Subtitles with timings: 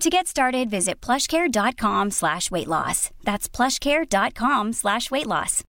[0.00, 3.10] To get started, visit plushcare.com slash weight loss.
[3.24, 5.64] That's plushcare.com slash weight loss.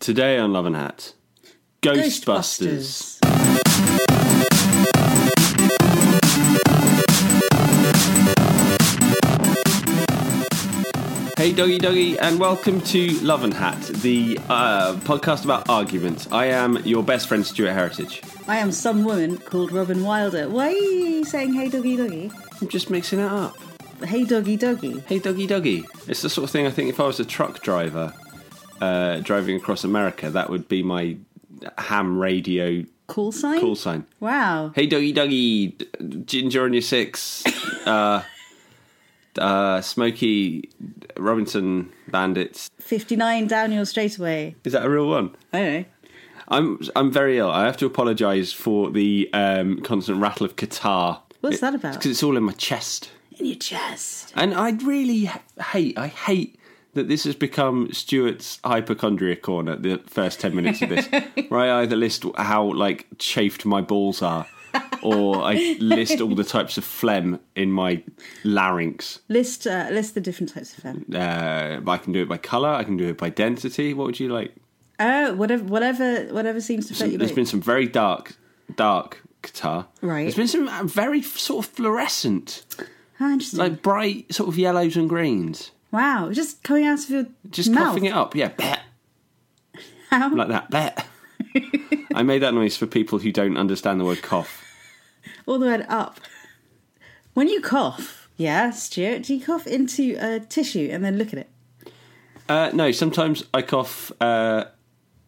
[0.00, 1.12] Today on Love and Hat,
[1.82, 3.18] Ghostbusters.
[11.38, 16.26] Hey, doggy, doggy, and welcome to Love and Hat, the uh, podcast about arguments.
[16.32, 18.22] I am your best friend, Stuart Heritage.
[18.48, 20.48] I am some woman called Robin Wilder.
[20.48, 22.32] Why are you saying hey doggy doggy?
[22.60, 23.56] I'm just mixing it up.
[24.04, 24.98] Hey doggy doggy.
[25.06, 25.84] Hey, doggy, doggy.
[26.08, 28.12] It's the sort of thing I think if I was a truck driver
[28.80, 31.18] uh, driving across America, that would be my
[31.78, 33.60] ham radio Call sign?
[33.60, 34.06] call sign.
[34.18, 34.72] Wow.
[34.74, 35.76] Hey, doggy, doggy,
[36.24, 37.44] ginger on your six,
[37.86, 38.24] uh,
[39.38, 40.70] uh, Smoky
[41.16, 42.70] Robinson Bandits.
[42.80, 44.54] 59 down your straightaway.
[44.64, 45.34] Is that a real one?
[45.52, 45.84] I don't know.
[46.50, 47.50] I'm I'm very ill.
[47.50, 51.20] I have to apologise for the um, constant rattle of catarrh.
[51.40, 51.94] What's that about?
[51.94, 54.32] Because it's all in my chest, In your chest.
[54.34, 55.30] and I really
[55.72, 55.98] hate.
[55.98, 56.58] I hate
[56.94, 59.76] that this has become Stuart's hypochondria corner.
[59.76, 61.06] The first ten minutes of this,
[61.50, 64.46] where I either list how like chafed my balls are,
[65.02, 68.02] or I list all the types of phlegm in my
[68.44, 69.20] larynx.
[69.28, 71.04] List uh, list the different types of phlegm.
[71.14, 72.70] Uh, I can do it by colour.
[72.70, 73.94] I can do it by density.
[73.94, 74.54] What would you like?
[75.00, 78.36] Oh, whatever, whatever, whatever seems to fit your There's been some very dark,
[78.74, 79.86] dark catarrh.
[80.02, 80.22] Right.
[80.22, 82.64] There's been some uh, very sort of fluorescent,
[83.20, 83.60] Ah, interesting.
[83.60, 85.70] like bright sort of yellows and greens.
[85.92, 87.84] wow, just coming out of your Just mouth.
[87.90, 88.34] coughing it up.
[88.34, 88.78] Yeah, bleh,
[90.10, 90.34] How?
[90.34, 90.70] like that.
[90.70, 91.06] bet.
[92.14, 94.64] I made that noise for people who don't understand the word cough.
[95.48, 96.20] All the way up.
[97.32, 101.38] When you cough, yeah, Stuart, do you cough into a tissue and then look at
[101.38, 101.48] it?
[102.50, 104.12] Uh, no, sometimes I cough.
[104.20, 104.66] Uh,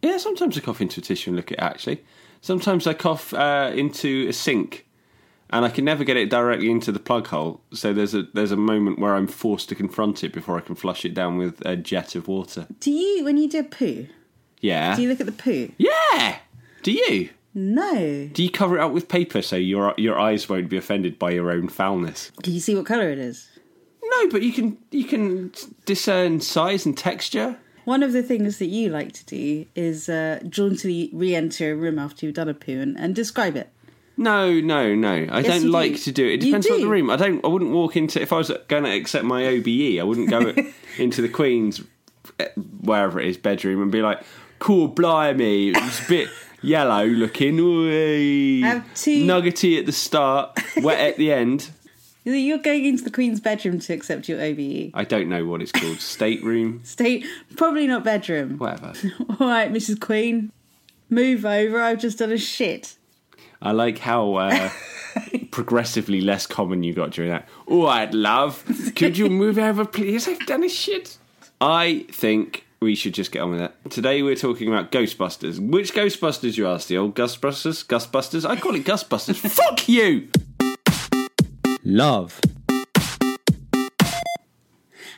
[0.02, 1.62] yeah, sometimes I cough into a tissue and look at it.
[1.62, 2.04] Actually,
[2.42, 4.86] sometimes I cough uh, into a sink,
[5.48, 7.62] and I can never get it directly into the plug hole.
[7.72, 10.74] So there's a there's a moment where I'm forced to confront it before I can
[10.74, 12.66] flush it down with a jet of water.
[12.78, 14.06] Do you, when you do a poo,
[14.60, 14.96] Yeah.
[14.96, 15.72] do you look at the poo?
[15.78, 16.36] Yeah.
[16.82, 17.30] Do you?
[17.54, 18.28] No.
[18.32, 21.30] Do you cover it up with paper so your your eyes won't be offended by
[21.32, 22.30] your own foulness?
[22.42, 23.48] Do you see what colour it is?
[24.02, 25.52] No, but you can you can
[25.84, 27.58] discern size and texture.
[27.84, 31.98] One of the things that you like to do is uh, jauntily re-enter a room
[31.98, 33.70] after you've done a poo and, and describe it.
[34.16, 35.08] No, no, no.
[35.30, 35.72] I Yes, don't you do.
[35.72, 36.34] like to do it.
[36.34, 37.08] It depends on the room.
[37.10, 37.42] I don't.
[37.44, 39.98] I wouldn't walk into if I was going to accept my OBE.
[39.98, 40.54] I wouldn't go
[40.98, 41.80] into the Queen's
[42.38, 42.48] eh,
[42.82, 44.22] wherever it is bedroom and be like,
[44.58, 46.28] "Cool, blimey, it's a bit
[46.62, 47.56] yellow looking,
[48.94, 51.70] two- nuggety at the start, wet at the end."
[52.24, 54.90] You're going into the Queen's bedroom to accept your OBE.
[54.92, 56.00] I don't know what it's called.
[56.00, 57.24] Stateroom, State,
[57.56, 58.58] probably not bedroom.
[58.58, 58.92] whatever.
[59.40, 59.98] All right, Mrs.
[60.00, 60.52] Queen,
[61.08, 61.80] move over.
[61.80, 62.96] I've just done a shit.
[63.62, 64.68] I like how uh,
[65.50, 67.48] progressively less common you got during that.
[67.66, 68.64] All right, love,
[68.96, 70.28] could you move over, please?
[70.28, 71.16] I've done a shit.
[71.60, 73.74] I think we should just get on with it.
[73.90, 75.60] Today we're talking about Ghostbusters.
[75.60, 76.88] Which Ghostbusters, you ask?
[76.88, 77.84] The old Ghostbusters?
[77.84, 78.48] Ghostbusters?
[78.48, 79.36] I call it Ghostbusters.
[79.50, 80.30] Fuck you!
[81.84, 82.40] Love.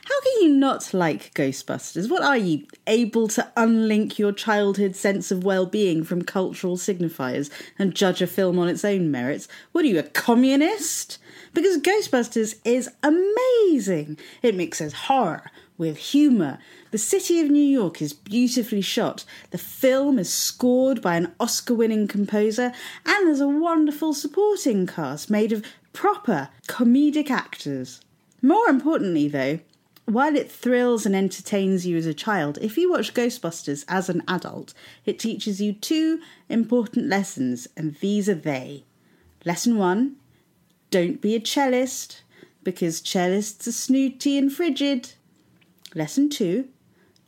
[0.03, 2.09] How can you not like Ghostbusters?
[2.09, 7.49] What are you, able to unlink your childhood sense of well being from cultural signifiers
[7.79, 9.47] and judge a film on its own merits?
[9.71, 11.17] What are you, a communist?
[11.53, 14.17] Because Ghostbusters is amazing.
[14.41, 15.49] It mixes horror
[15.83, 16.59] with humour.
[16.91, 19.25] The city of New York is beautifully shot.
[19.51, 22.71] The film is scored by an Oscar winning composer,
[23.05, 27.99] and there's a wonderful supporting cast made of proper comedic actors.
[28.41, 29.59] More importantly, though,
[30.05, 34.23] while it thrills and entertains you as a child, if you watch Ghostbusters as an
[34.25, 34.73] adult,
[35.05, 38.85] it teaches you two important lessons, and these are they.
[39.43, 40.15] Lesson one
[40.91, 42.21] don't be a cellist,
[42.63, 45.13] because cellists are snooty and frigid.
[45.95, 46.69] Lesson two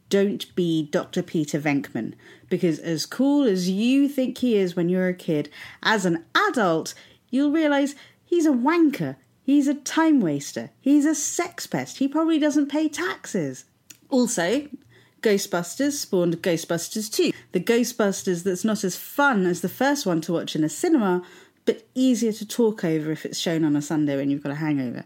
[0.10, 1.24] don't be Dr.
[1.24, 2.14] Peter Venkman.
[2.50, 5.50] Because as cool as you think he is when you're a kid,
[5.82, 6.94] as an adult,
[7.30, 9.16] you'll realise he's a wanker.
[9.44, 10.72] He's a time waster.
[10.80, 11.98] He's a sex pest.
[11.98, 13.66] He probably doesn't pay taxes.
[14.10, 14.68] Also,
[15.22, 17.32] Ghostbusters spawned Ghostbusters 2.
[17.52, 21.24] The Ghostbusters that's not as fun as the first one to watch in a cinema,
[21.66, 24.56] but easier to talk over if it's shown on a Sunday when you've got a
[24.56, 25.06] hangover.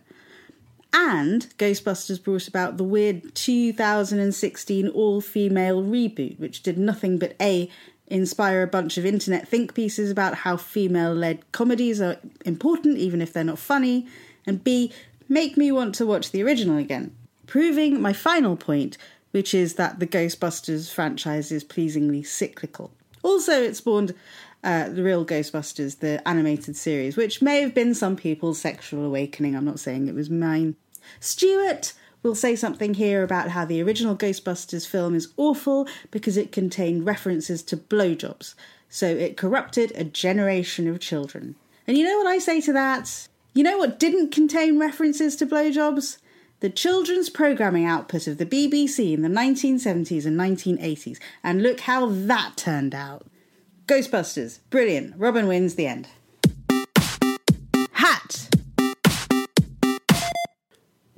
[0.91, 7.69] And Ghostbusters brought about the weird 2016 all female reboot, which did nothing but A,
[8.07, 13.21] inspire a bunch of internet think pieces about how female led comedies are important, even
[13.21, 14.07] if they're not funny,
[14.47, 14.91] and B,
[15.27, 17.15] make me want to watch the original again.
[17.45, 18.97] Proving my final point,
[19.31, 22.91] which is that the Ghostbusters franchise is pleasingly cyclical.
[23.21, 24.15] Also, it spawned
[24.63, 29.55] uh, the real Ghostbusters, the animated series, which may have been some people's sexual awakening.
[29.55, 30.75] I'm not saying it was mine.
[31.19, 36.51] Stuart will say something here about how the original Ghostbusters film is awful because it
[36.51, 38.55] contained references to blowjobs.
[38.89, 41.55] So it corrupted a generation of children.
[41.87, 43.27] And you know what I say to that?
[43.53, 46.17] You know what didn't contain references to blowjobs?
[46.59, 51.17] The children's programming output of the BBC in the 1970s and 1980s.
[51.43, 53.25] And look how that turned out.
[53.89, 55.15] Ghostbusters, brilliant.
[55.17, 56.09] Robin wins the end.
[57.93, 58.47] Hat!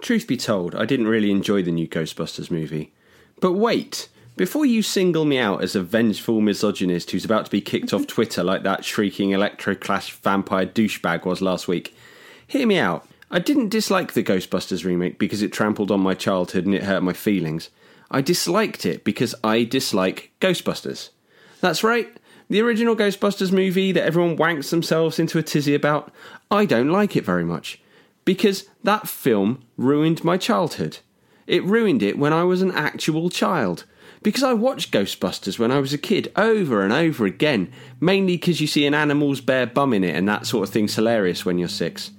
[0.02, 2.94] Truth be told, I didn't really enjoy the new Ghostbusters movie.
[3.42, 4.08] But wait,
[4.38, 8.08] before you single me out as a vengeful misogynist who's about to be kicked off
[8.08, 11.94] Twitter like that shrieking electroclash vampire douchebag was last week,
[12.48, 13.06] hear me out.
[13.30, 17.04] I didn't dislike the Ghostbusters remake because it trampled on my childhood and it hurt
[17.04, 17.70] my feelings.
[18.10, 21.10] I disliked it because I dislike Ghostbusters.
[21.60, 22.10] That's right,
[22.52, 26.12] the original Ghostbusters movie that everyone wanks themselves into a tizzy about,
[26.52, 27.82] I don't like it very much
[28.26, 30.98] because that film ruined my childhood.
[31.48, 33.86] It ruined it when I was an actual child.
[34.22, 37.72] Because I watched Ghostbusters when I was a kid over and over again,
[38.02, 40.96] mainly because you see an animal's bare bum in it and that sort of thing's
[40.96, 42.12] hilarious when you're six.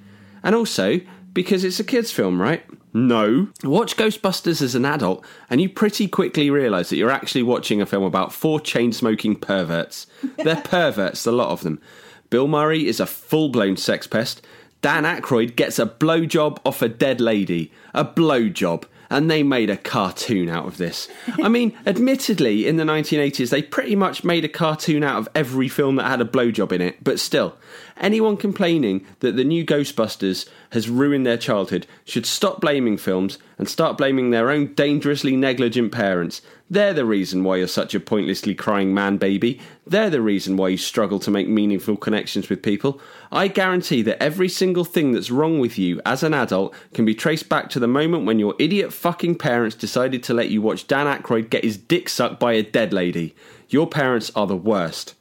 [0.42, 1.00] And also
[1.34, 2.64] because it's a kids' film, right?
[2.94, 3.48] No.
[3.64, 7.86] Watch Ghostbusters as an adult, and you pretty quickly realise that you're actually watching a
[7.86, 10.06] film about four chain smoking perverts.
[10.36, 11.80] They're perverts, a lot of them.
[12.28, 14.42] Bill Murray is a full blown sex pest.
[14.82, 17.72] Dan Aykroyd gets a blowjob off a dead lady.
[17.94, 18.84] A blowjob.
[19.12, 21.08] And they made a cartoon out of this.
[21.42, 25.68] I mean, admittedly, in the 1980s, they pretty much made a cartoon out of every
[25.68, 27.56] film that had a blowjob in it, but still,
[27.98, 33.68] anyone complaining that the new Ghostbusters has ruined their childhood should stop blaming films and
[33.68, 36.40] start blaming their own dangerously negligent parents.
[36.72, 39.60] They're the reason why you're such a pointlessly crying man baby.
[39.86, 42.98] They're the reason why you struggle to make meaningful connections with people.
[43.30, 47.14] I guarantee that every single thing that's wrong with you as an adult can be
[47.14, 50.86] traced back to the moment when your idiot fucking parents decided to let you watch
[50.86, 53.34] Dan Aykroyd get his dick sucked by a dead lady.
[53.68, 55.14] Your parents are the worst.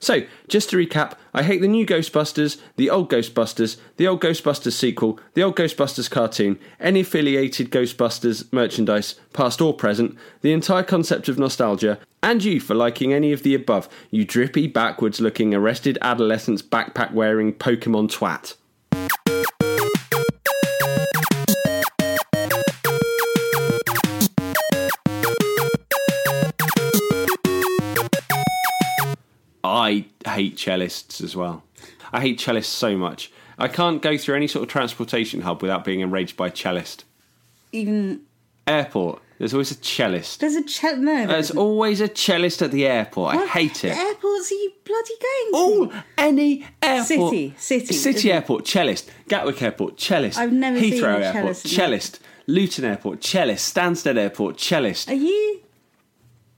[0.00, 4.72] So, just to recap, I hate the new Ghostbusters, the old Ghostbusters, the old Ghostbusters
[4.72, 11.28] sequel, the old Ghostbusters cartoon, any affiliated Ghostbusters merchandise, past or present, the entire concept
[11.28, 15.98] of nostalgia, and you for liking any of the above, you drippy, backwards looking, arrested
[16.00, 18.54] adolescents, backpack wearing Pokemon twat.
[30.26, 31.62] Hate cellists as well.
[32.12, 33.30] I hate cellists so much.
[33.58, 37.04] I can't go through any sort of transportation hub without being enraged by a cellist.
[37.72, 38.22] Even
[38.66, 40.40] Airport, there's always a cellist.
[40.40, 40.96] there's a cell.
[40.96, 43.34] No, There's always a cellist at the airport.
[43.36, 43.96] I hate it.
[43.96, 45.94] Airports are you bloody going to?
[45.94, 47.06] Oh, any airport.
[47.06, 47.94] City, city.
[47.94, 49.08] City airport, cellist.
[49.28, 50.38] Gatwick airport, cellist.
[50.38, 52.18] I've never Heathrow seen a airport, cellist.
[52.46, 53.74] Luton airport, cellist.
[53.74, 55.08] Stansted airport, cellist.
[55.08, 55.60] Are you?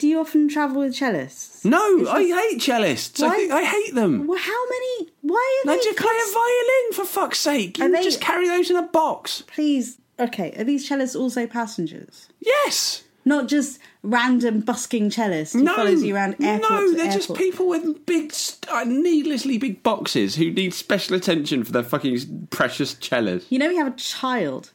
[0.00, 1.62] Do you often travel with cellists?
[1.64, 3.22] No, I hate cellists.
[3.22, 4.26] I, Why- think, I hate them.
[4.26, 5.10] Well, how many?
[5.20, 5.84] Why are They they?
[5.84, 7.76] just play a violin for fuck's sake.
[7.78, 9.44] You Are they- just carry those in a box.
[9.46, 9.98] Please.
[10.18, 12.28] Okay, are these cellists also passengers?
[12.40, 13.02] Yes.
[13.26, 15.76] Not just random busking cellist who No.
[15.76, 17.26] follows you around airport no, to they're airport.
[17.26, 21.82] just people with big, st- uh, needlessly big boxes who need special attention for their
[21.82, 23.44] fucking precious cellos.
[23.50, 24.70] You know, we have a child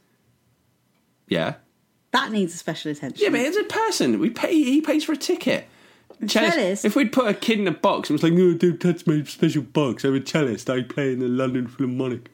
[1.28, 1.56] Yeah.
[2.16, 3.22] That needs a special attention.
[3.22, 4.20] Yeah, but it's a person.
[4.20, 4.54] We pay.
[4.54, 5.68] He pays for a ticket.
[6.26, 6.86] Cellist.
[6.86, 9.22] If we'd put a kid in a box and was like, "No, don't touch my
[9.24, 10.06] special box.
[10.06, 10.70] I'm a cellist.
[10.70, 12.32] I play in the London Philharmonic."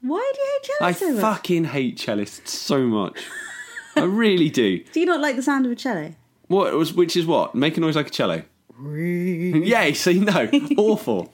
[0.00, 1.20] Why do you hate I cellists so much?
[1.20, 3.18] fucking hate cellists so much.
[3.96, 4.78] I really do.
[4.92, 6.14] Do you not like the sound of a cello?
[6.46, 6.94] What was?
[6.94, 7.54] Which is what?
[7.56, 8.44] Make a noise like a cello.
[8.80, 10.48] yeah, see, no,
[10.78, 11.32] awful.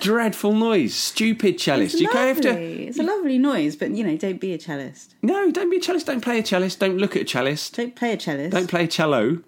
[0.00, 0.94] Dreadful noise.
[0.94, 1.94] Stupid cellist.
[1.94, 2.52] It's you of have to.
[2.86, 5.14] It's a lovely noise, but you know, don't be a cellist.
[5.22, 6.06] No, don't be a cellist.
[6.06, 6.78] Don't play a cellist.
[6.78, 7.74] Don't look at a cellist.
[7.76, 8.50] Don't play a cellist.
[8.52, 9.42] Don't play cello.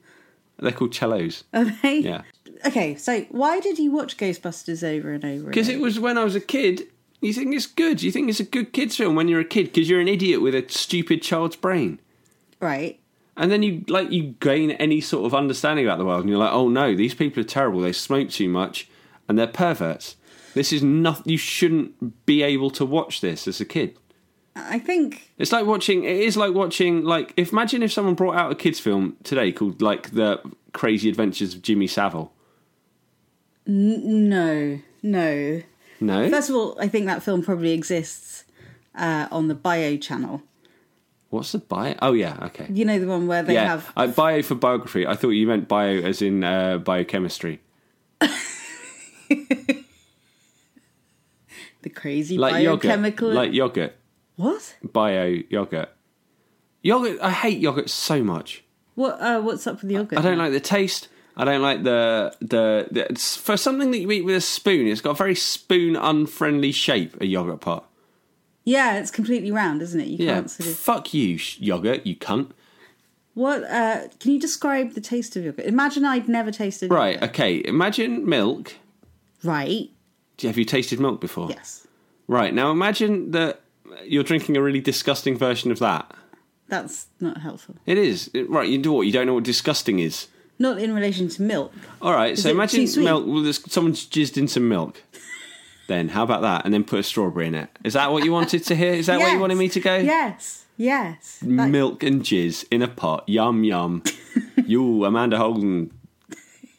[0.59, 1.45] They're called cellos.
[1.55, 1.99] Are they?
[1.99, 2.23] Yeah.
[2.67, 5.47] Okay, so why did you watch Ghostbusters over and over?
[5.47, 6.89] Because it was when I was a kid.
[7.21, 8.03] You think it's good.
[8.03, 10.41] You think it's a good kids film when you're a kid because you're an idiot
[10.43, 12.01] with a stupid child's brain.
[12.61, 12.99] right.
[13.37, 16.41] And then you like you gain any sort of understanding about the world, and you're
[16.41, 17.79] like, oh no, these people are terrible.
[17.81, 18.89] They smoke too much,
[19.29, 20.17] and they're perverts.
[20.59, 21.25] This is not.
[21.25, 23.97] You shouldn't be able to watch this as a kid.
[24.57, 26.03] I think It's like watching.
[26.03, 27.05] It is like watching.
[27.05, 30.41] Like, if, imagine if someone brought out a kids' film today called like the
[30.73, 32.33] Crazy Adventures of Jimmy Savile.
[33.67, 35.63] no, no.
[36.01, 38.45] No, First of all, I think that film probably exists
[38.97, 40.43] uh, on the Bio channel.
[41.31, 41.95] what's the bio?
[42.03, 42.67] Oh yeah, okay.
[42.73, 45.07] You know the one where they yeah, have uh, bio for biography.
[45.07, 47.61] I thought you meant bio as in uh, biochemistry,
[52.01, 53.29] crazy like yogurt, biochemical.
[53.31, 53.95] like yogurt,
[54.37, 54.77] what?
[54.83, 55.91] bio yogurt.
[56.83, 57.19] Yogurt.
[57.21, 58.65] I hate yogurt so much.
[58.95, 59.21] What?
[59.21, 60.19] Uh, what's up with the yogurt?
[60.19, 61.09] I don't like the taste.
[61.37, 64.87] I don't like the the, the for something that you eat with a spoon.
[64.87, 67.21] It's got a very spoon unfriendly shape.
[67.21, 67.85] A yogurt pot.
[68.65, 70.09] Yeah, it's completely round, isn't it?
[70.09, 70.35] You Yeah.
[70.35, 70.77] can't sort of.
[70.77, 72.07] Fuck you, sh- yogurt.
[72.07, 72.51] You cunt.
[73.35, 73.63] What?
[73.65, 75.65] Uh, can you describe the taste of yogurt?
[75.67, 76.91] Imagine I'd never tasted.
[76.91, 77.15] Right.
[77.15, 77.31] yogurt.
[77.31, 77.63] Okay.
[77.65, 78.75] Imagine milk.
[79.43, 79.91] Right.
[80.43, 81.49] Have you tasted milk before?
[81.51, 81.87] Yes.
[82.29, 82.55] Right.
[82.55, 83.61] Now imagine that
[84.05, 86.15] you're drinking a really disgusting version of that.
[86.69, 87.77] That's not helpful.
[87.87, 88.31] It is.
[88.35, 88.69] It- right.
[88.69, 89.03] You do what?
[89.03, 90.29] You don't know what disgusting is.
[90.59, 91.73] Not in relation to milk.
[92.03, 92.33] All right.
[92.33, 93.05] Is so it imagine too sweet?
[93.05, 93.27] milk.
[93.27, 95.03] Well, there's, someone's jizzed in some milk.
[95.89, 96.67] Then how about that?
[96.67, 97.71] And then put a strawberry in it.
[97.83, 98.93] Is that what you wanted to hear?
[98.93, 99.97] Is that where you wanted me to go?
[99.97, 100.67] Yes.
[100.77, 101.39] Yes.
[101.43, 103.25] Milk and jizz in a pot.
[103.27, 104.03] Yum yum.
[104.67, 105.91] you, Amanda Holden.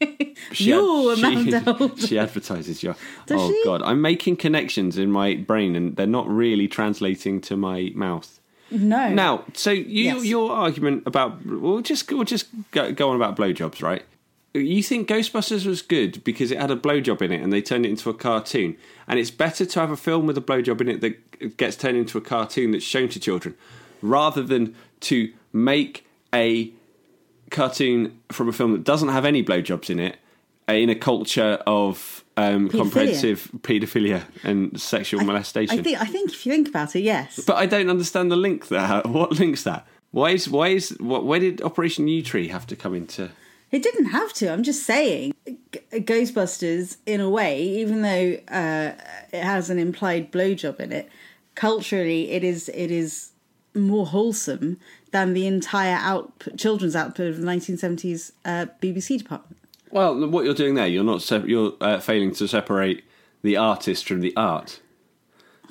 [0.51, 1.97] She You, she- Amanda Holden.
[2.07, 2.95] She advertises you.
[3.25, 3.61] Does oh she?
[3.65, 8.39] God, I'm making connections in my brain, and they're not really translating to my mouth.
[8.71, 9.09] no.
[9.13, 10.25] Now, so you, Yes.
[10.25, 14.03] your argument about we'll just we'll just go, go on about blowjobs, right?
[14.53, 17.85] You think Ghostbusters was good because it had a blowjob in it and they turned
[17.85, 18.75] it into a cartoon,
[19.07, 21.97] and it's better to have a film with a blowjob in it that gets turned
[21.97, 23.53] into a cartoon that's shown to children,
[24.01, 26.71] rather than to make a
[27.49, 30.17] cartoon from a film that doesn't have any blowjobs in it
[30.69, 35.79] uh, in a culture of um, comprehensive paedophilia and sexual molestation.
[35.79, 36.01] I think.
[36.01, 37.39] I think if you think about it, yes.
[37.45, 39.01] But I don't understand the link there.
[39.05, 39.87] What links that?
[40.11, 41.25] Why is why is what?
[41.25, 43.31] Where did Operation Yewtree have to come into?
[43.71, 44.51] It didn't have to.
[44.51, 45.33] I'm just saying,
[45.91, 48.93] Ghostbusters, in a way, even though uh,
[49.31, 51.09] it has an implied blowjob in it,
[51.53, 53.31] culturally, it is it is
[53.75, 54.79] more wholesome
[55.11, 59.57] than the entire output, children's output of the 1970s uh, BBC department.
[59.91, 63.03] Well, what you're doing there, you're not sep- you're uh, failing to separate
[63.41, 64.79] the artist from the art.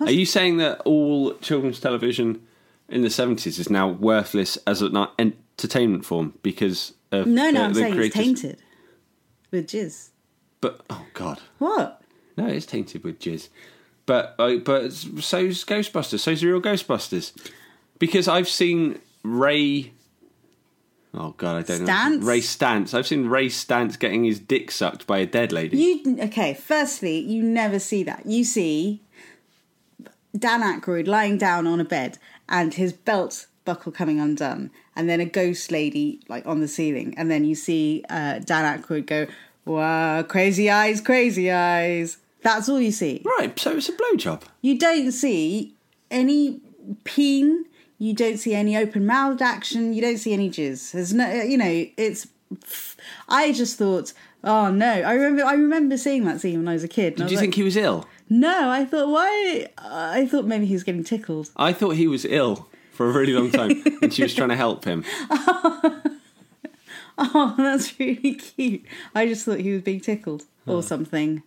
[0.01, 2.41] Are you saying that all children's television
[2.89, 7.65] in the 70s is now worthless as an entertainment form because of No, no, the-
[7.67, 8.59] I'm saying it's tainted
[9.51, 10.09] with jizz.
[10.61, 12.03] But oh god, What?
[12.37, 13.49] no, it's tainted with jizz.
[14.07, 16.21] But uh, but so's Ghostbusters.
[16.21, 17.33] So's the real Ghostbusters.
[17.99, 18.99] Because I've seen
[19.37, 19.93] Ray.
[21.15, 22.27] Oh god, I don't know.
[22.27, 22.95] Ray Stantz.
[22.95, 25.77] I've seen Ray Stantz getting his dick sucked by a dead lady.
[25.77, 26.55] You okay?
[26.55, 28.27] Firstly, you never see that.
[28.27, 29.03] You see
[30.37, 32.19] Dan Aykroyd lying down on a bed
[32.49, 37.15] and his belt buckle coming undone, and then a ghost lady like on the ceiling,
[37.17, 39.27] and then you see uh, Dan Aykroyd go,
[39.65, 43.23] "Wow, crazy eyes, crazy eyes." That's all you see.
[43.39, 44.43] Right, so it's a blowjob.
[44.63, 45.75] You don't see
[46.11, 46.61] any
[47.05, 47.65] peen.
[47.99, 49.93] You don't see any open mouthed action.
[49.93, 50.93] You don't see any jizz.
[50.93, 52.29] There's no, you know, it's.
[53.29, 54.13] I just thought,
[54.43, 54.87] oh no!
[54.87, 57.17] I remember, I remember seeing that scene when I was a kid.
[57.17, 58.07] Did you like, think he was ill?
[58.31, 59.69] No, I thought why?
[59.79, 61.51] I thought maybe he was getting tickled.
[61.57, 64.57] I thought he was ill for a really long time, and she was trying to
[64.57, 65.05] help him.
[67.19, 68.85] Oh, that's really cute.
[69.13, 71.43] I just thought he was being tickled or something.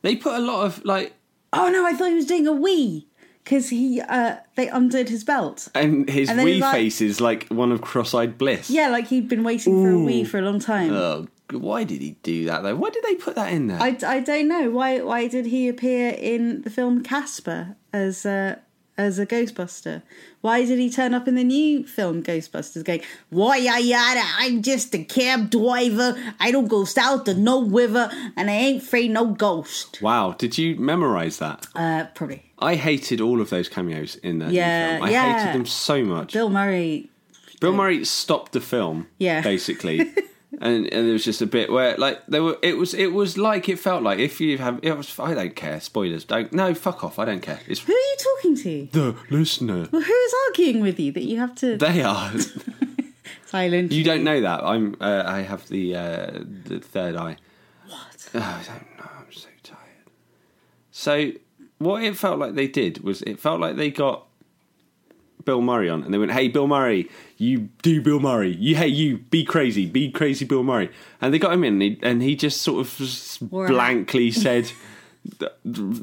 [0.00, 1.12] They put a lot of like,
[1.52, 3.06] Oh no, I thought he was doing a wee
[3.44, 5.68] because he uh they undid his belt.
[5.74, 8.70] and his And wee like- face is like one of cross-eyed bliss.
[8.70, 10.92] Yeah, like he'd been waiting for a wee for a long time.
[10.92, 12.76] Oh, why did he do that though?
[12.76, 13.78] Why did they put that in there?
[13.80, 18.56] I, I don't know why why did he appear in the film Casper as uh,
[18.98, 20.02] as a Ghostbuster?
[20.40, 24.62] Why did he turn up in the new film Ghostbusters going, Why yada yada, I'm
[24.62, 29.10] just a cab driver, I don't go south to no river, and I ain't afraid
[29.10, 30.00] no ghost.
[30.02, 31.66] wow, did you memorize that?
[31.74, 32.42] Uh probably.
[32.58, 35.02] I hated all of those cameos in that Yeah, film.
[35.08, 35.38] I yeah.
[35.38, 36.32] hated them so much.
[36.32, 37.08] Bill Murray
[37.60, 39.40] Bill Murray stopped the film, Yeah.
[39.52, 40.12] basically,
[40.60, 43.38] And, and there was just a bit where like there were it was it was
[43.38, 46.74] like it felt like if you have it was I don't care spoilers don't no
[46.74, 48.88] fuck off I don't care it's Who are you talking to?
[48.92, 52.32] the listener Well, who's arguing with you that you have to they are
[53.46, 53.92] silent?
[53.92, 56.30] you don't know that I'm uh, I have the uh,
[56.66, 57.36] the third eye
[57.88, 58.28] What?
[58.34, 59.10] Oh, I don't know.
[59.18, 59.78] I'm so tired.
[60.90, 61.32] So,
[61.78, 64.26] what it felt like they did was it felt like they got
[65.44, 68.54] Bill Murray on, and they went, "Hey, Bill Murray, you do Bill Murray.
[68.56, 71.82] You, hey, you be crazy, be crazy, Bill Murray." And they got him in, and
[71.82, 74.72] he, and he just sort of just blankly said
[75.38, 75.52] th-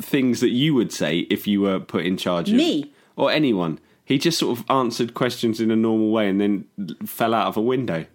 [0.01, 2.91] things that you would say if you were put in charge of Me?
[3.15, 3.79] or anyone.
[4.05, 6.65] He just sort of answered questions in a normal way, and then
[7.05, 8.05] fell out of a window.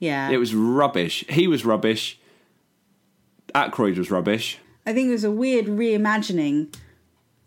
[0.00, 0.28] Yeah.
[0.30, 1.24] It was rubbish.
[1.28, 2.18] He was rubbish.
[3.54, 4.58] Aykroyd was rubbish.
[4.84, 6.74] I think it was a weird reimagining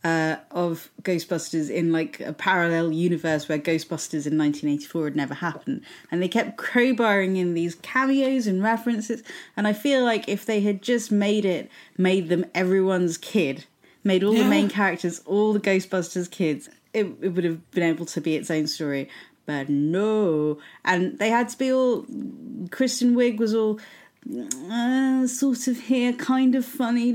[0.03, 5.81] uh, of Ghostbusters in like a parallel universe where Ghostbusters in 1984 had never happened,
[6.11, 9.23] and they kept crowbarring in these cameos and references.
[9.55, 13.65] And I feel like if they had just made it, made them everyone's kid,
[14.03, 18.05] made all the main characters, all the Ghostbusters kids, it, it would have been able
[18.07, 19.09] to be its own story.
[19.45, 22.05] But no, and they had to be all.
[22.69, 23.79] Kristen Wiig was all
[24.71, 27.11] uh, sort of here, kind of funny.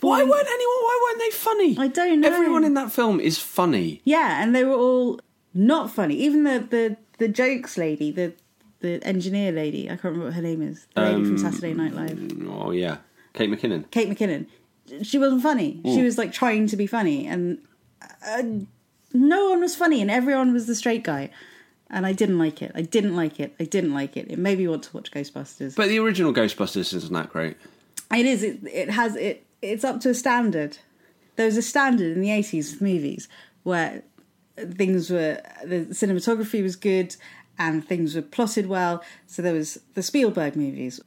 [0.00, 0.80] Why weren't anyone?
[0.82, 1.76] Why weren't they funny?
[1.78, 2.28] I don't know.
[2.28, 4.00] Everyone in that film is funny.
[4.04, 5.20] Yeah, and they were all
[5.54, 6.14] not funny.
[6.16, 8.32] Even the the the jokes lady, the
[8.80, 9.86] the engineer lady.
[9.86, 10.86] I can't remember what her name is.
[10.94, 12.98] The lady Um, from Saturday Night Live, Oh yeah,
[13.34, 13.90] Kate McKinnon.
[13.90, 14.46] Kate McKinnon.
[15.02, 15.80] She wasn't funny.
[15.84, 17.58] She was like trying to be funny, and
[18.26, 18.42] uh,
[19.12, 21.30] no one was funny, and everyone was the straight guy.
[21.90, 22.70] And I didn't like it.
[22.74, 23.54] I didn't like it.
[23.58, 24.30] I didn't like it.
[24.30, 25.74] It made me want to watch Ghostbusters.
[25.74, 27.56] But the original Ghostbusters isn't that great.
[28.14, 28.42] It is.
[28.42, 29.16] It, it has.
[29.16, 29.44] It.
[29.60, 30.78] It's up to a standard.
[31.36, 33.28] There was a standard in the eighties with movies
[33.62, 34.02] where
[34.56, 37.16] things were the cinematography was good
[37.58, 39.02] and things were plotted well.
[39.26, 41.00] So there was the Spielberg movies,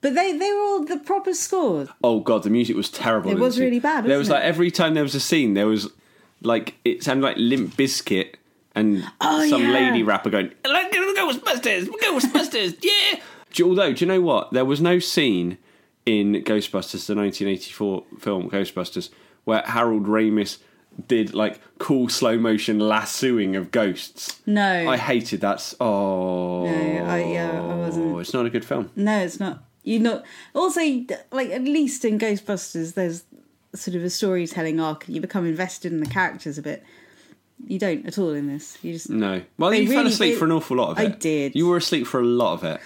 [0.00, 1.88] but they they were all the proper scores.
[2.02, 3.30] Oh god, the music was terrible.
[3.30, 5.66] It was really bad, There was wasn't like every time there was a scene, there
[5.66, 5.90] was
[6.42, 8.34] like it sounded like Limp Bizkit
[8.74, 9.72] and Oh, some yeah.
[9.72, 13.20] lady rapper going, "Like Ghostbusters, Ghostbusters, yeah."
[13.52, 14.50] Do you- Although, do you know what?
[14.52, 15.58] There was no scene
[16.06, 19.10] in Ghostbusters, the 1984 film Ghostbusters,
[19.44, 20.58] where Harold Ramis
[21.08, 24.40] did like cool slow motion lassoing of ghosts.
[24.46, 25.74] No, I hated that.
[25.80, 28.90] Oh, No, I- yeah, I wasn't- It's not a good film.
[28.96, 29.64] no, it's not.
[29.82, 30.24] You not.
[30.54, 30.80] Also,
[31.30, 33.24] like at least in Ghostbusters, there's
[33.74, 36.82] sort of a storytelling arc, and you become invested in the characters a bit.
[37.66, 38.76] You don't at all in this.
[38.82, 39.42] You just No.
[39.58, 41.02] Well, you fell asleep for an awful lot of it.
[41.02, 41.54] I did.
[41.54, 42.80] You were asleep for a lot of it.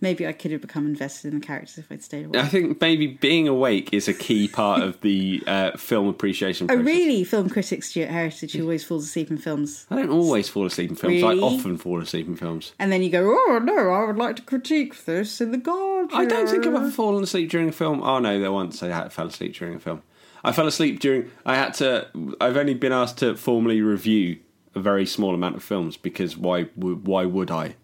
[0.00, 2.36] maybe I could have become invested in the characters if I'd stayed awake.
[2.42, 6.74] I think maybe being awake is a key part of the uh, film appreciation Oh,
[6.76, 7.24] really?
[7.24, 9.86] Film critic Stuart Heritage, who always falls asleep in films.
[9.90, 11.22] I don't always fall asleep in films.
[11.22, 11.40] Really?
[11.40, 12.72] I often fall asleep in films.
[12.78, 16.20] And then you go, oh, no, I would like to critique this in The Guardian.
[16.20, 18.02] I don't think I've ever fallen asleep during a film.
[18.02, 20.02] Oh no, there once I fell asleep during a film.
[20.44, 21.30] I fell asleep during.
[21.46, 22.08] I had to.
[22.40, 24.38] I've only been asked to formally review
[24.74, 26.66] a very small amount of films because why?
[26.76, 27.76] would- Why would I?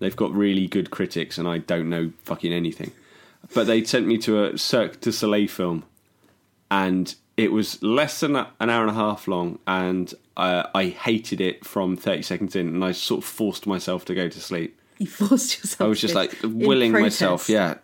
[0.00, 2.92] They've got really good critics, and I don't know fucking anything.
[3.54, 5.84] But they sent me to a Cirque du Soleil film,
[6.70, 11.40] and it was less than an hour and a half long, and uh, I hated
[11.40, 14.78] it from thirty seconds in, and I sort of forced myself to go to sleep.
[14.98, 17.74] You forced yourself I was just like willing myself, yeah.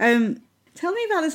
[0.00, 0.40] Um,
[0.74, 1.34] tell me about this.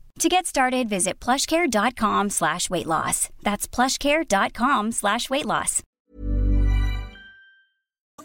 [0.19, 3.29] To get started, visit plushcare.com slash weight loss.
[3.41, 5.81] That's plushcare.com slash weight loss.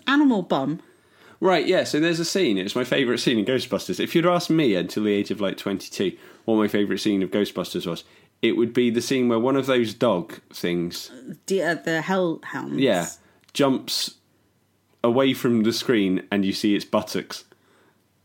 [0.07, 0.81] Animal bum.
[1.41, 2.59] Right, yeah, so there's a scene.
[2.59, 4.01] It's my favourite scene in Ghostbusters.
[4.01, 7.31] If you'd asked me until the age of like 22 what my favourite scene of
[7.31, 8.05] Ghostbusters was,
[8.43, 11.11] it would be the scene where one of those dog things,
[11.47, 12.79] The, uh, the hellhounds.
[12.79, 13.09] yeah,
[13.53, 14.15] jumps
[15.03, 17.45] away from the screen and you see its buttocks.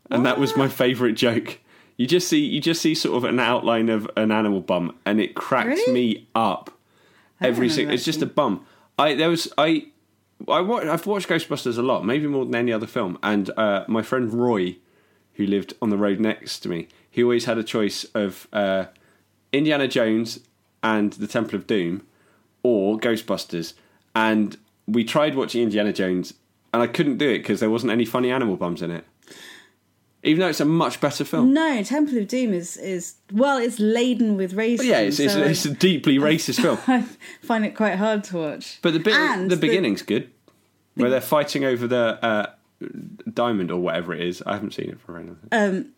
[0.10, 1.60] And that was my favourite joke.
[2.02, 5.22] You just see you just see sort of an outline of an animal bum and
[5.22, 5.94] it cracks Really?
[5.94, 6.72] me up.
[7.40, 8.66] Every single it's just a bum.
[8.98, 9.86] I there was I
[10.48, 13.20] I wa- I've watched Ghostbusters a lot, maybe more than any other film.
[13.22, 14.78] And uh, my friend Roy,
[15.36, 18.86] who lived on the road next to me, he always had a choice of uh,
[19.54, 20.40] Indiana Jones
[20.82, 22.02] and the Temple of Doom,
[22.64, 23.74] or Ghostbusters.
[24.16, 26.34] And we tried watching Indiana Jones,
[26.74, 29.06] and I couldn't do it because there wasn't any funny animal bums in it.
[30.24, 31.52] Even though it's a much better film.
[31.54, 34.78] No, Temple of Doom is is well, it's laden with racism.
[34.78, 36.78] But yeah, it's, it's, so I- it's a deeply racist film.
[36.88, 37.02] I
[37.42, 38.80] find it quite hard to watch.
[38.84, 40.30] But the bit, And the beginning's good,
[40.96, 42.52] where they're fighting over the uh,
[43.34, 44.44] diamond or whatever it is.
[44.46, 45.38] I haven't seen it for very long.
[45.50, 45.94] time.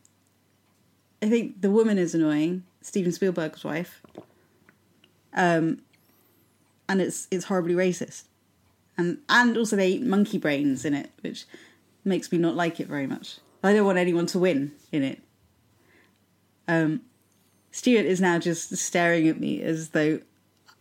[1.22, 4.02] I think the woman is annoying, Steven Spielberg's wife.
[5.34, 5.80] Um,
[6.88, 8.24] and it's it's horribly racist,
[8.98, 11.46] and and also they eat monkey brains in it, which
[12.06, 13.38] makes me not like it very much.
[13.64, 15.20] I don't want anyone to win in it.
[16.68, 17.02] Um,
[17.72, 20.20] Stuart is now just staring at me as though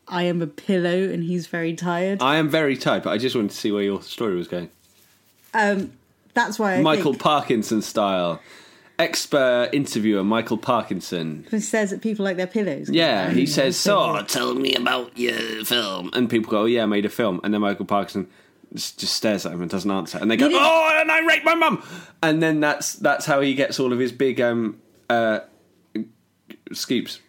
[0.09, 2.21] I am a pillow and he's very tired.
[2.23, 4.69] I am very tired, but I just wanted to see where your story was going.
[5.55, 5.93] Um,
[6.35, 8.41] that's why I Michael think Parkinson style.
[8.99, 11.47] Expert interviewer Michael Parkinson.
[11.51, 12.89] he says that people like their pillows.
[12.91, 16.11] Yeah, he Mm, says, so So, tell me about your film.
[16.13, 17.41] And people go, Oh, yeah, I made a film.
[17.43, 18.29] And then Michael Parkinson
[18.75, 20.19] just, stares at him and doesn't answer.
[20.19, 21.83] And they go, Oh, and I raped my mum.
[22.23, 24.81] And then that's that's how he gets all of his big um,
[25.11, 25.41] uh,
[26.73, 27.21] scoops.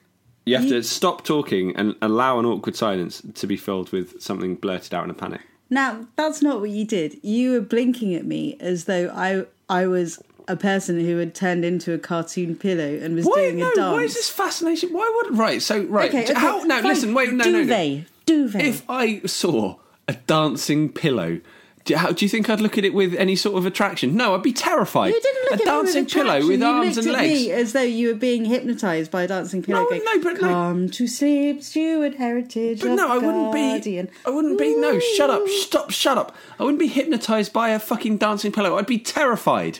[0.45, 4.56] You have to stop talking and allow an awkward silence to be filled with something
[4.56, 5.39] blurted out in a panic.
[5.69, 7.17] Now, that's not what you did.
[7.23, 11.63] You were blinking at me as though I I was a person who had turned
[11.63, 13.93] into a cartoon pillow and was Why, doing no, a dance.
[13.93, 14.91] why is this fascination?
[14.91, 15.62] Why would right?
[15.62, 16.58] So right, Okay, okay, how?
[16.63, 16.84] No, fine.
[16.84, 17.60] listen, wait, no, no, no.
[17.63, 18.62] duvet, duvet.
[18.65, 21.39] If I saw a dancing pillow,
[21.85, 24.15] do, how, do you think I'd look at it with any sort of attraction?
[24.15, 25.13] No, I'd be terrified.
[25.13, 27.33] you didn't look a at dancing with pillow with you arms looked and at legs.
[27.41, 29.83] me as though you were being hypnotised by a dancing pillow.
[29.83, 32.79] No, going, no, but no- Come to sleep, Stuart Heritage.
[32.81, 34.11] But no, I wouldn't Guardian." be.
[34.25, 34.75] I wouldn't be.
[34.75, 35.45] No, shut up.
[35.47, 35.91] Stop.
[35.91, 36.33] Shut up.
[36.57, 38.77] I wouldn't be hypnotised by a fucking dancing pillow.
[38.77, 39.79] I'd be terrified.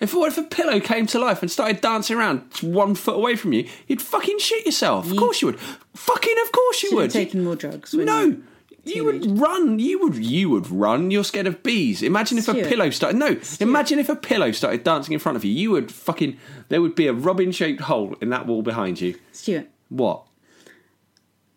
[0.00, 3.34] If what if a pillow came to life and started dancing around one foot away
[3.36, 5.10] from you, you'd fucking shit yourself.
[5.10, 5.58] Of course you would.
[5.94, 7.10] Fucking of course you Should have would.
[7.12, 7.92] taken more drugs.
[7.94, 8.42] No, you-
[8.84, 9.78] you would run.
[9.78, 10.16] You would.
[10.16, 11.10] You would run.
[11.10, 12.02] You're scared of bees.
[12.02, 13.18] Imagine if a pillow started.
[13.18, 15.52] No, imagine if a pillow started dancing in front of you.
[15.52, 16.36] You would fucking.
[16.68, 19.18] There would be a robin-shaped hole in that wall behind you.
[19.32, 20.26] Stuart, What?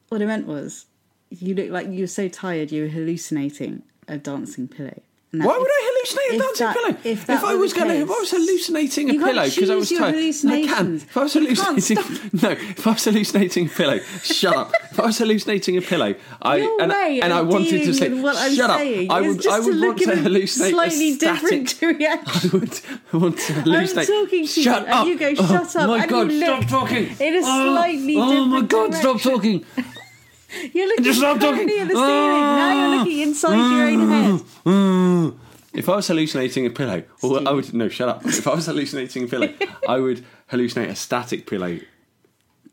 [0.10, 0.86] what I meant was,
[1.30, 5.02] you look like you were so tired you were hallucinating a dancing pillow.
[5.32, 6.98] Why would I hallucinate a if dancing that- pillow?
[7.04, 9.76] if that I was going to, if I was hallucinating a You pillow because I
[9.76, 10.96] was tired, I can.
[10.96, 11.98] If I was hallucinating,
[12.42, 14.72] no, if I was hallucinating a pillow, shut up.
[14.92, 18.36] If I was hallucinating a pillow, I Your and, and I wanted to say, what
[18.38, 19.18] I'm shut saying up.
[19.18, 21.68] I would, I would want to hallucinate slightly a static.
[21.68, 22.50] different reaction.
[22.52, 23.98] I would want to hallucinate.
[23.98, 27.06] I'm talking to you, shut and you go, Oh, "Shut up," my God, stop talking.
[27.20, 29.66] in a Oh, slightly Oh my God, stop talking.
[30.74, 31.70] You're looking Just stop talking.
[31.70, 31.96] at the ceiling.
[32.00, 34.42] now you're looking inside your own mm, head.
[34.66, 35.38] Mm, mm.
[35.78, 38.26] If I was hallucinating a pillow, or I would no, shut up.
[38.26, 39.54] If I was hallucinating a pillow,
[39.88, 41.80] I would hallucinate a static pillow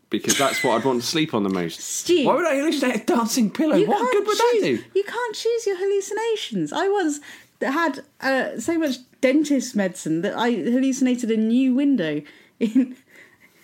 [0.08, 1.80] because that's what I'd want to sleep on the most.
[1.80, 2.24] Stu.
[2.26, 3.76] Why would I hallucinate a dancing pillow?
[3.76, 4.84] You what good would choose, that do?
[4.94, 6.72] You can't choose your hallucinations.
[6.72, 7.20] I once
[7.60, 12.22] had uh, so much dentist medicine that I hallucinated a new window
[12.58, 12.96] in.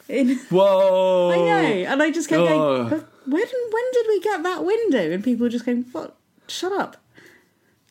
[0.09, 1.31] in Whoa!
[1.31, 2.47] I know, and I just kept Oh.
[2.47, 3.05] going.
[3.27, 5.11] When when did we get that window?
[5.13, 6.17] And people were just going, "What?
[6.49, 6.97] Shut up!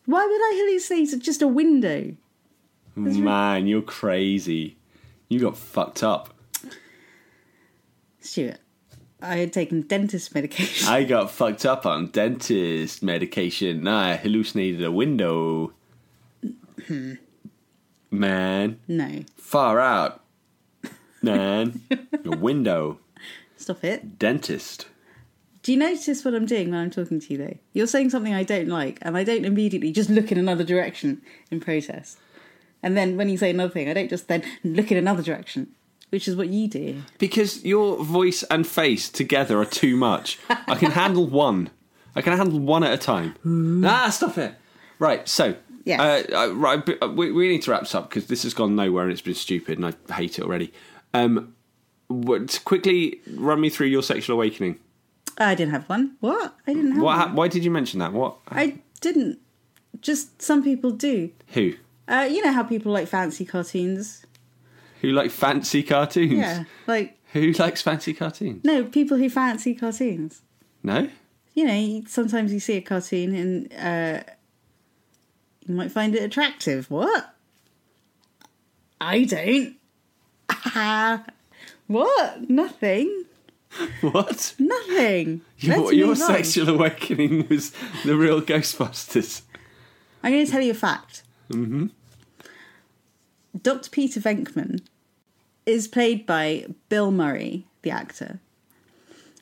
[0.10, 2.16] Why would I hallucinate just a window?"
[2.96, 4.78] Man, you're crazy.
[5.28, 6.34] You got fucked up.
[8.20, 8.58] Stuart,
[9.22, 10.88] I had taken dentist medication.
[10.88, 13.88] I got fucked up on dentist medication.
[13.88, 15.74] I hallucinated a window.
[16.88, 17.14] Hmm.
[18.10, 20.24] Man, no, far out.
[21.22, 21.82] Man,
[22.26, 22.98] a window.
[23.58, 24.18] stop it.
[24.18, 24.88] Dentist.
[25.70, 27.58] Do you notice what I'm doing when I'm talking to you, though?
[27.74, 31.22] You're saying something I don't like, and I don't immediately just look in another direction
[31.52, 32.18] in protest.
[32.82, 35.68] And then when you say another thing, I don't just then look in another direction,
[36.10, 37.04] which is what you do.
[37.20, 40.40] Because your voice and face together are too much.
[40.50, 41.70] I can handle one.
[42.16, 43.36] I can handle one at a time.
[43.86, 44.56] ah, stop it.
[44.98, 45.54] Right, so.
[45.86, 46.00] Yes.
[46.00, 48.76] Uh, uh, right, uh, we, we need to wrap this up because this has gone
[48.76, 50.74] nowhere and it's been stupid and I hate it already.
[51.14, 51.54] Um,
[52.08, 54.80] what, quickly run me through your sexual awakening.
[55.40, 56.16] I didn't have one.
[56.20, 56.56] What?
[56.68, 57.18] I didn't have What?
[57.28, 57.36] one.
[57.36, 58.12] Why did you mention that?
[58.14, 58.38] What?
[58.50, 59.40] I didn't.
[60.02, 61.32] Just some people do.
[61.50, 61.74] Who?
[62.08, 64.26] Uh, you know how people like fancy cartoons?
[65.02, 66.34] Who like fancy cartoons?
[66.34, 66.64] Yeah.
[66.88, 68.64] Like, Who likes fancy cartoons?
[68.66, 70.42] no, people who fancy cartoons.
[70.84, 71.10] No?
[71.54, 74.24] You know, sometimes you see a cartoon and uh,
[75.66, 76.90] you might find it attractive.
[76.92, 77.34] What?
[79.02, 79.76] I don't.
[81.88, 82.50] what?
[82.50, 83.26] Nothing.
[84.02, 84.56] What?
[84.58, 85.42] Nothing.
[85.58, 87.72] Your, your sexual awakening was
[88.04, 89.42] the real Ghostbusters.
[90.24, 91.24] I'm going to tell you a fact.
[91.50, 91.88] Mm-hmm.
[93.62, 93.90] Dr.
[93.90, 94.82] Peter Venkman
[95.66, 98.40] is played by Bill Murray, the actor.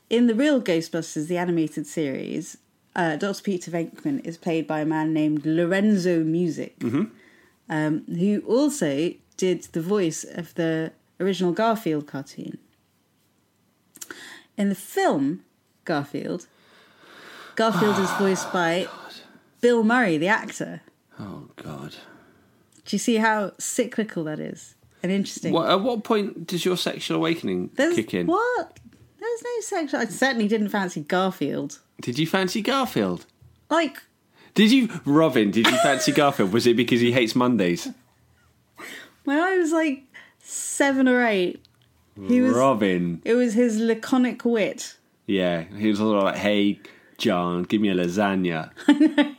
[0.10, 2.58] In the real Ghostbusters, the animated series,
[2.96, 3.44] uh, Dr.
[3.44, 6.76] Peter Venkman is played by a man named Lorenzo Music,
[7.70, 12.58] um, who also did the voice of the original Garfield cartoon.
[14.58, 15.44] In the film
[15.86, 16.48] Garfield,
[17.56, 18.88] Garfield is voiced oh, by
[19.62, 20.82] Bill Murray, the actor.
[21.20, 21.96] Oh, God.
[22.86, 25.54] Do you see how cyclical that is and interesting?
[25.54, 28.28] What, at what point does your sexual awakening There's, kick in?
[28.28, 28.80] What?
[29.20, 30.00] There's no sexual.
[30.00, 31.80] I certainly didn't fancy Garfield.
[32.02, 33.26] Did you fancy Garfield?
[33.70, 34.02] Like,
[34.54, 35.52] Did you, Robin?
[35.52, 36.54] Did you fancy Garfield?
[36.54, 37.90] Was it because he hates Mondays?
[39.24, 40.04] when I was like
[40.40, 41.67] seven or eight,
[42.28, 42.54] he was.
[42.56, 43.22] Robin.
[43.26, 44.98] It was his laconic wit.
[45.26, 46.80] Yeah, he was all like, "Hey,
[47.18, 48.72] John, give me a lasagna."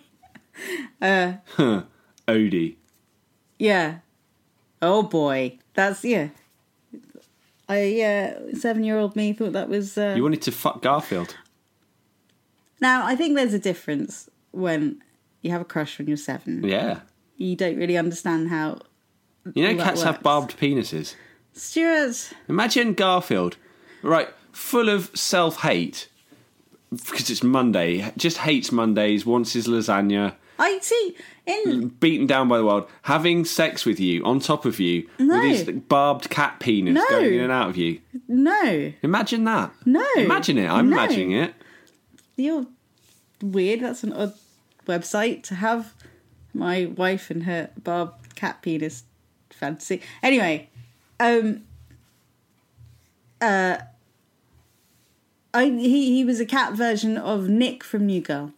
[1.01, 1.85] Uh, Huh.
[2.27, 2.77] Odie.
[3.61, 3.99] Yeah.
[4.83, 6.29] Oh boy, that's yeah.
[7.69, 9.97] I yeah, seven-year-old me thought that was.
[9.97, 10.15] Uh...
[10.17, 11.37] You wanted to fuck Garfield.
[12.81, 15.03] Now I think there's a difference when
[15.43, 16.65] you have a crush when you're seven.
[16.65, 17.01] Yeah.
[17.37, 18.81] You don't really understand how.
[19.55, 21.15] You know, cats have barbed penises.
[21.59, 23.57] Stuart, Imagine Garfield,
[24.03, 26.09] right, full of self hate
[26.91, 31.17] because it's Monday, just hates Mondays, wants his lasagna, I see
[31.47, 35.39] in beaten down by the world, having sex with you on top of you No.
[35.41, 37.05] with his barbed cat penis No.
[37.11, 38.01] going in and out of you.
[38.27, 39.71] no, Imagine that.
[39.85, 40.05] No.
[40.17, 40.69] Imagine it.
[40.69, 40.97] I'm No.
[40.97, 41.55] imagining it.
[42.37, 42.67] you're
[43.43, 43.81] weird.
[43.81, 44.35] That's an odd
[44.87, 45.93] website to have
[46.55, 49.05] my wife and her barbed cat penis
[49.51, 50.01] fantasy.
[50.23, 50.71] Anyway,
[51.21, 51.63] um,
[53.41, 53.79] uh,
[55.55, 58.53] I he he was a cat version of Nick from New Girl,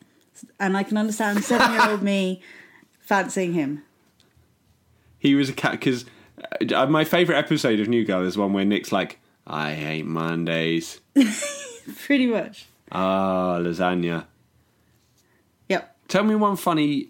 [0.58, 2.42] and I can understand seven year old me
[3.00, 3.82] fancying him.
[5.18, 6.04] He was a cat because
[6.74, 11.00] uh, my favourite episode of New Girl is one where Nick's like, I hate Mondays.
[12.06, 12.66] Pretty much.
[12.90, 14.26] Ah, lasagna.
[15.68, 15.96] Yep.
[16.08, 17.09] Tell me one funny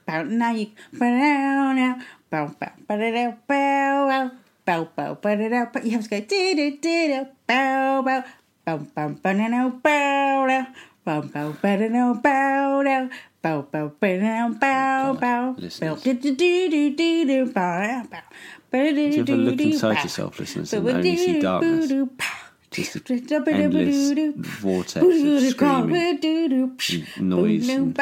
[0.23, 4.31] now you bow bow bow bow bow
[4.65, 8.23] bow bow but you have to go do do do do bow bow
[8.65, 10.47] bow bow bow no bow
[11.05, 13.09] bow bow bow no bow no
[13.41, 18.23] bow bow bow no bow bow bow do do do do do bow bow
[18.71, 21.91] bow do you ever look inside yourself listeners and only see darkness?
[22.73, 26.77] Endless vortex of screaming,
[27.19, 27.93] noise, and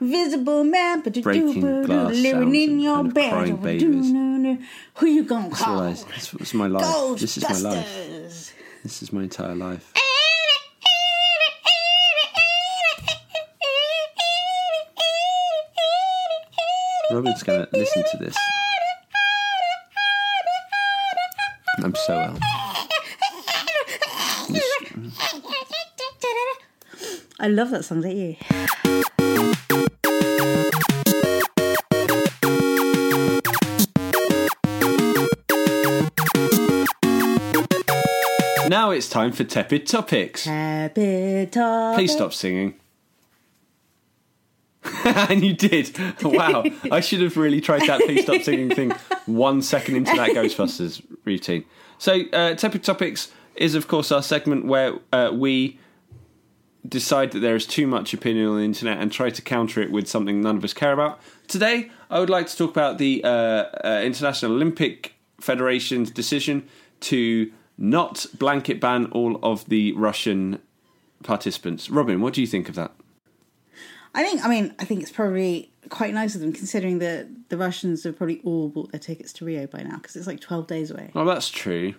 [0.00, 3.30] Visible man, breaking glass sounds in your and bed.
[3.32, 4.58] crying babies.
[4.96, 5.80] Who you gonna call?
[5.80, 7.18] I- This was my life.
[7.18, 8.52] This is my life.
[8.82, 9.90] This is my entire life.
[17.10, 18.36] Robin's gonna listen to this.
[21.82, 22.36] I'm so
[27.40, 28.36] I love that song, don't you?
[38.68, 40.44] Now it's time for tepid topics.
[40.44, 41.96] Happy topic.
[41.96, 42.74] Please stop singing.
[45.04, 45.96] and you did.
[46.22, 46.64] Wow.
[46.90, 48.90] I should have really tried that Please Stop Singing thing
[49.26, 51.64] one second into that Ghostbusters routine.
[51.98, 55.78] So, uh, Tepid Topics is, of course, our segment where uh, we
[56.88, 59.90] decide that there is too much opinion on the internet and try to counter it
[59.90, 61.20] with something none of us care about.
[61.46, 66.66] Today, I would like to talk about the uh, uh, International Olympic Federation's decision
[67.00, 70.60] to not blanket ban all of the Russian
[71.22, 71.90] participants.
[71.90, 72.92] Robin, what do you think of that?
[74.14, 74.44] I think.
[74.44, 78.16] I mean, I think it's probably quite nice of them, considering that the Russians have
[78.16, 81.10] probably all bought their tickets to Rio by now, because it's like twelve days away.
[81.12, 81.94] Well, that's true.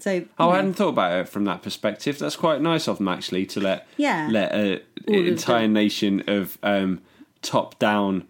[0.00, 2.18] So, Oh, know, I hadn't thought about it from that perspective.
[2.18, 4.28] That's quite nice of them actually to let Yeah.
[4.30, 5.72] let a, an entire them.
[5.74, 7.00] nation of um,
[7.42, 8.26] top down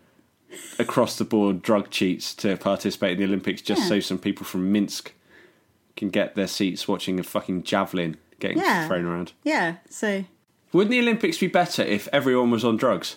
[0.78, 3.88] across the board drug cheats to participate in the Olympics just Yeah.
[3.88, 5.12] so some people from Minsk
[5.96, 8.86] can get their seats watching a fucking javelin getting Yeah.
[8.88, 9.32] thrown around.
[9.44, 9.76] yeah.
[9.88, 10.24] So
[10.72, 13.16] Wouldn't the Olympics be better if everyone was on drugs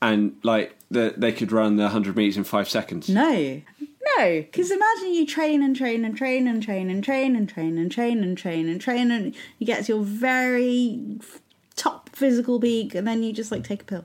[0.00, 3.08] and like the, they could run the 100 meters in 5 seconds?
[3.10, 3.60] no,
[4.18, 7.78] no, because imagine you train and train and train and train and train and train
[7.78, 11.18] and train and train and train and you get to your very
[11.76, 14.04] top physical peak, and then you just like take a pill.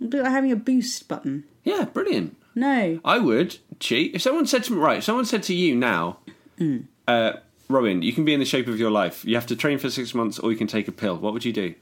[0.00, 1.44] It'd be like having a boost button.
[1.64, 2.36] Yeah, brilliant.
[2.54, 4.14] No, I would cheat.
[4.14, 6.18] If someone said to me, right, if someone said to you now,
[7.06, 7.34] uh,
[7.68, 9.24] Robin, you can be in the shape of your life.
[9.24, 11.16] You have to train for six months or you can take a pill.
[11.16, 11.74] What would you do?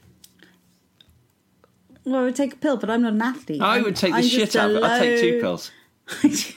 [2.05, 3.61] well, I would take a pill, but I'm not an athlete.
[3.61, 4.83] I would take the I'm shit just a out of it.
[4.83, 5.71] I'd take two pills.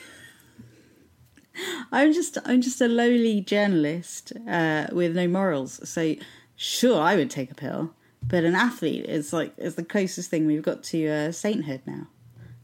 [1.91, 5.79] I'm just I'm just a lowly journalist uh, with no morals.
[5.89, 6.15] So
[6.55, 7.93] sure, I would take a pill,
[8.27, 12.07] but an athlete is like is the closest thing we've got to uh, sainthood now.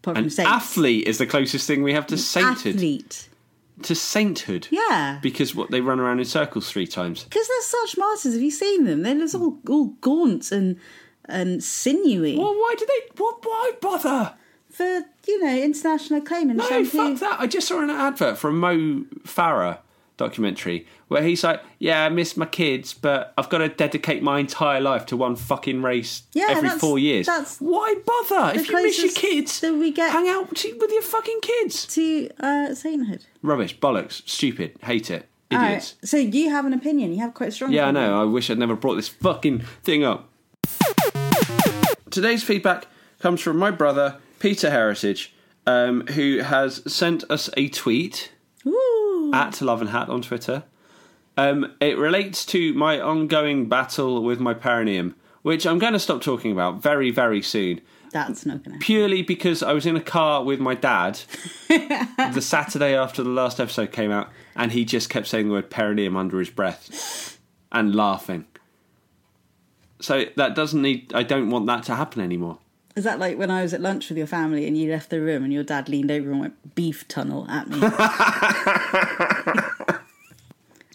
[0.03, 2.75] Apart An athlete is the closest thing we have to sainthood.
[2.75, 3.27] Athlete,
[3.83, 4.67] To sainthood.
[4.69, 5.17] yeah.
[5.21, 7.23] Because what they run around in circles three times.
[7.23, 8.33] Because they're such martyrs.
[8.33, 9.01] Have you seen them?
[9.01, 10.77] They're just all all gaunt and
[11.27, 13.21] and sinewy Well, why do they?
[13.23, 13.43] What?
[13.43, 14.35] Why bother?
[14.75, 17.15] For you know international acclaim and No, shampoo.
[17.15, 17.39] fuck that.
[17.39, 19.79] I just saw an advert for a Mo Farah
[20.17, 24.39] documentary where he's like, "Yeah, I miss my kids, but I've got to dedicate my
[24.39, 28.57] entire life to one fucking race Yeah, every four years." that's Why bother?
[28.59, 31.85] If you miss your kids, that we get- hang out with your fucking kids.
[31.95, 33.25] To uh, sainthood.
[33.41, 35.67] Rubbish, bollocks, stupid, hate it, All right.
[35.67, 35.95] idiots.
[36.03, 37.13] So you have an opinion.
[37.13, 37.71] You have quite a strong.
[37.73, 38.21] Yeah, I know.
[38.21, 40.29] I wish I'd never brought this fucking thing up.
[42.09, 42.87] Today's feedback
[43.19, 45.33] comes from my brother, Peter Heritage,
[45.65, 48.31] um, who has sent us a tweet
[48.67, 49.31] Ooh.
[49.33, 50.65] at Love and Hat on Twitter.
[51.35, 56.21] Um, it relates to my ongoing battle with my perineum, which I'm going to stop
[56.21, 57.81] talking about very, very soon.
[58.11, 58.77] That's not gonna.
[58.77, 61.21] Purely because I was in a car with my dad
[61.67, 65.71] the Saturday after the last episode came out, and he just kept saying the word
[65.71, 67.39] perineum under his breath
[67.71, 68.45] and laughing.
[70.01, 71.11] So that doesn't need.
[71.15, 72.59] I don't want that to happen anymore.
[72.95, 75.19] Is that like when I was at lunch with your family and you left the
[75.19, 77.79] room and your dad leaned over and went beef tunnel at me?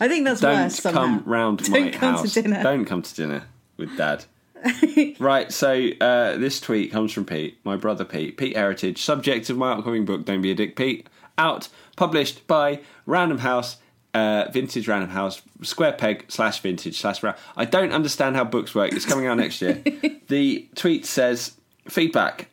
[0.03, 1.01] I think that's Don't worse somehow.
[1.03, 2.33] come round Don't my come house.
[2.33, 2.63] to dinner.
[2.63, 3.45] Don't come to dinner
[3.77, 4.25] with dad.
[5.19, 8.37] right, so uh, this tweet comes from Pete, my brother Pete.
[8.37, 11.07] Pete Heritage, subject of my upcoming book, Don't Be a Dick Pete.
[11.39, 13.77] Out, published by Random House,
[14.13, 18.75] uh, Vintage Random House, Square Peg slash Vintage slash Ra- I don't understand how books
[18.75, 18.93] work.
[18.93, 19.83] It's coming out next year.
[20.29, 21.53] the tweet says,
[21.89, 22.49] feedback.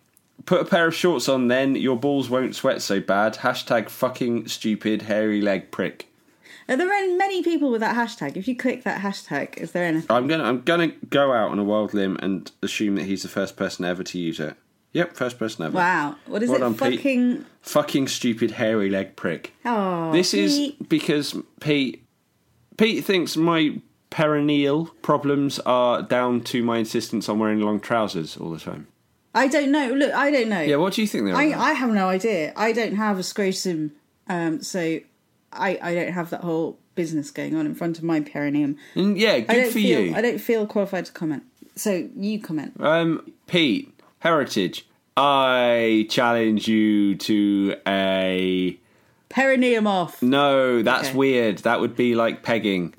[0.46, 3.36] Put a pair of shorts on, then your balls won't sweat so bad.
[3.36, 6.08] Hashtag fucking stupid hairy leg prick.
[6.70, 8.36] Are there any, many people with that hashtag?
[8.38, 10.08] If you click that hashtag, is there anything?
[10.10, 13.30] I'm gonna I'm gonna go out on a wild limb and assume that he's the
[13.30, 14.56] first person ever to use it.
[14.94, 15.76] Yep, first person ever.
[15.76, 16.16] Wow.
[16.26, 16.62] What is Well it?
[16.62, 17.00] done, Pete.
[17.00, 17.46] Fucking.
[17.62, 19.54] Fucking stupid hairy leg prick.
[19.66, 20.12] Oh.
[20.12, 22.04] this is because Pete
[22.78, 28.52] Pete thinks my perineal problems are down to my insistence on wearing long trousers all
[28.52, 28.88] the time.
[29.38, 29.90] I don't know.
[29.94, 30.62] Look, I don't know.
[30.62, 31.54] Yeah, what do you think I.
[31.54, 32.54] I have no idea.
[32.56, 33.92] I don't have a scrotum,
[34.28, 35.00] um, so
[35.54, 38.78] I, I don't have that whole business going on in front of my perineum.
[38.96, 40.16] Mm, yeah, I good don't for feel, you.
[40.16, 41.44] I don't feel qualified to comment.
[41.76, 42.74] So you comment.
[42.80, 48.80] Um, Pete, Heritage, I challenge you to a.
[49.30, 50.22] Perineum off.
[50.24, 51.18] No, that's Okay.
[51.18, 51.58] weird.
[51.60, 52.94] That would be like pegging.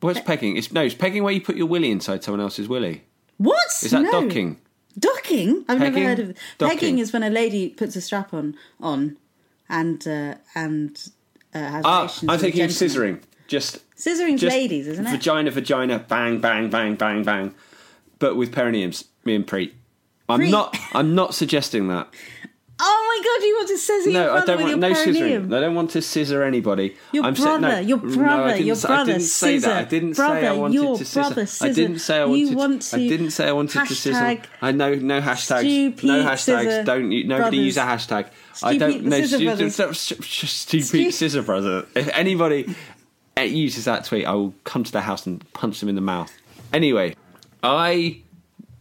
[0.00, 0.56] What's pegging?
[0.56, 3.02] It's no, it's pegging where you put your willy inside someone else's willy.
[3.38, 3.58] What?
[3.82, 4.10] Is that No.
[4.10, 4.58] docking?
[4.98, 5.64] Docking?
[5.68, 5.94] I've Pegging?
[5.94, 6.78] never heard of Docking.
[6.78, 6.98] pegging.
[6.98, 9.16] Is when a lady puts a strap on on,
[9.68, 10.96] and uh, and
[11.54, 13.16] uh, has Ah, relations I'm with a thinking of gentleman.
[13.18, 13.22] scissoring.
[13.46, 15.10] Just Scissoring's just ladies, isn't it?
[15.10, 17.54] Vagina, vagina, bang, bang, bang, bang, bang.
[18.18, 19.72] But with perineums, me and Preet.
[20.28, 20.50] I'm Preet.
[20.50, 20.76] not.
[20.94, 22.08] I'm not suggesting that.
[22.80, 24.94] Oh my god, you want to scissor your No, brother I don't want your no
[24.94, 25.48] perineum?
[25.48, 25.56] scissoring.
[25.56, 26.96] I don't want to scissor anybody.
[27.12, 29.76] Your I'm sa- brother, no, your brother, didn't, your s- I brother, didn't say that.
[29.76, 31.20] I didn't say I wanted your to scissor.
[31.20, 32.56] brother, I didn't say I You wanted.
[32.56, 34.40] want to, to I didn't say I wanted to scissor.
[34.60, 36.02] I know no hashtags.
[36.02, 36.38] No hashtags.
[36.38, 37.58] scissor don't you, nobody brothers.
[37.60, 38.26] use a hashtag.
[38.64, 39.20] I don't know.
[39.20, 39.74] scissor Stu, brothers.
[39.74, 41.86] Stu, Stu, Stu, Stu- scissor brother.
[41.94, 42.74] If anybody
[43.40, 46.32] uses that tweet, I will come to their house and punch them in the mouth.
[46.72, 47.14] Anyway,
[47.62, 48.20] I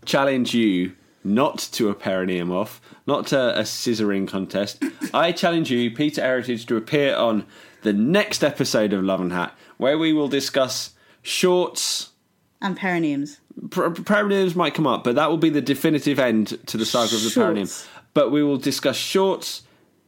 [0.06, 0.94] challenge you
[1.24, 4.84] not to a perineum off, not to a scissoring contest.
[5.14, 7.46] I challenge you, Peter Heritage, to appear on
[7.82, 12.12] the next episode of Love and Hat, where we will discuss shorts.
[12.62, 13.40] And perineums.
[13.70, 17.16] Per- perineums might come up, but that will be the definitive end to the saga
[17.16, 17.70] of the perineum.
[18.14, 19.64] But we will discuss shorts.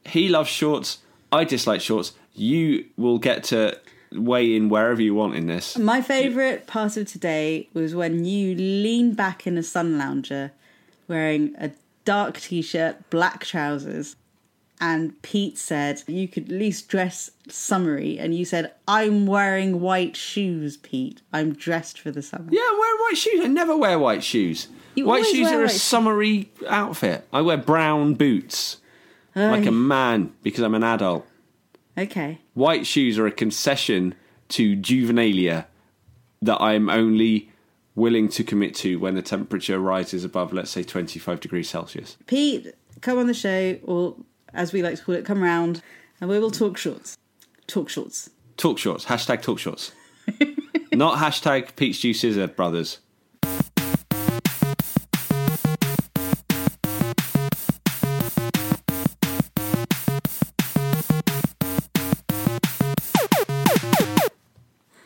[0.06, 1.00] He loves shorts.
[1.32, 2.14] I dislike shorts.
[2.34, 3.80] You will get to
[4.12, 5.78] weigh in wherever you want in this.
[5.78, 10.52] My favourite part of today was when you leaned back in a sun lounger
[11.08, 11.72] wearing a
[12.04, 14.16] dark t shirt, black trousers,
[14.80, 20.16] and Pete said you could at least dress summery, and you said, I'm wearing white
[20.16, 21.22] shoes, Pete.
[21.32, 22.50] I'm dressed for the summer.
[22.52, 23.46] Yeah, I wear white shoes.
[23.46, 24.68] I never wear white shoes.
[24.96, 25.82] You white shoes are a shoes.
[25.82, 27.28] summery outfit.
[27.34, 28.78] I wear brown boots
[29.36, 31.28] like a man because I'm an adult.
[31.98, 32.40] Okay.
[32.54, 34.16] White shoes are a concession
[34.50, 35.66] to juvenilia
[36.42, 37.52] that I'm only
[37.96, 42.18] willing to commit to when the temperature rises above, let's say, 25 degrees Celsius.
[42.28, 44.16] Pete, come on the show, or
[44.54, 45.82] as we like to call it, come round,
[46.20, 47.18] and we will talk shorts.
[47.68, 48.30] Talk shorts.
[48.58, 49.06] Talk shorts.
[49.06, 49.92] Hashtag talk shorts.
[50.94, 53.00] Not hashtag Pete's Juice Scissor uh, Brothers.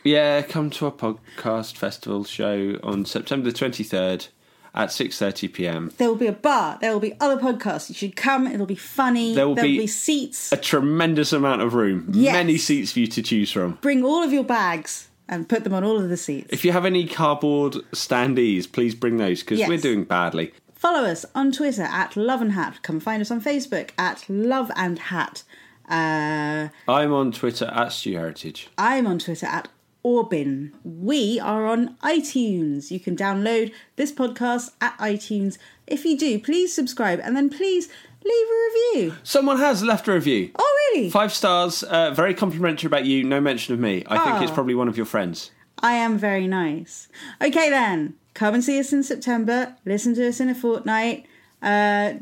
[0.03, 4.29] Yeah, come to our podcast festival show on September the 23rd
[4.73, 5.91] at 6:30 p.m.
[5.97, 6.77] There will be a bar.
[6.79, 7.89] There will be other podcasts.
[7.89, 8.47] You should come.
[8.47, 9.33] It'll be funny.
[9.35, 10.51] There will There'll be- be seats.
[10.51, 12.07] A tremendous amount of room.
[12.13, 12.33] Yes.
[12.33, 13.77] Many seats for you to choose from.
[13.81, 16.47] Bring all of your bags and put them on all of the seats.
[16.51, 19.69] If you have any cardboard standees, please bring those because Yes.
[19.69, 20.53] we're doing badly.
[20.75, 22.79] Follow us on Twitter at Love and Hat.
[22.83, 25.43] Come find us on Facebook at Love and Hat.
[25.89, 28.69] Uh, I'm on Twitter at Stu Heritage.
[28.77, 29.67] I'm on Twitter at
[30.03, 30.71] Orbin.
[30.83, 32.89] We are on iTunes.
[32.91, 35.57] You can download this podcast at iTunes.
[35.87, 37.89] If you do, please subscribe and then please
[38.23, 39.13] leave a review.
[39.23, 40.51] Someone has left a review.
[40.57, 41.09] Oh, really?
[41.09, 44.03] Five stars, uh, very complimentary about you, no mention of me.
[44.07, 44.55] I think it's Ah.
[44.55, 45.51] probably one of your friends.
[45.81, 47.07] I am very nice.
[47.41, 48.15] Okay, then.
[48.33, 49.75] Come and see us in September.
[49.85, 51.25] Listen to us in a fortnight.
[51.61, 52.13] Uh,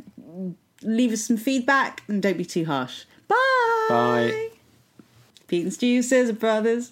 [0.83, 3.05] leave us some feedback and don't be too harsh.
[3.27, 3.35] Bye.
[3.89, 4.49] Bye.
[5.47, 6.91] Pete and Stu Scissor Brothers.